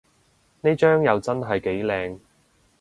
[0.61, 2.19] 呢張又真係幾靚